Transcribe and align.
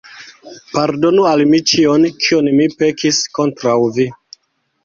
Pardonu 0.77 1.27
al 1.33 1.43
mi 1.51 1.59
ĉion, 1.73 2.09
kion 2.23 2.49
mi 2.61 2.67
pekis 2.81 3.21
kontraŭ 3.39 3.77
vi! 4.01 4.09